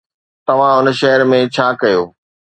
[0.45, 2.01] توهان هن شهر ۾ ڇا ڪيو؟